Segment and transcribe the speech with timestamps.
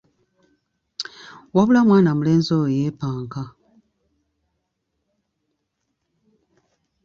[1.55, 3.41] Wabula mwana mulenzi oyo yeepanka.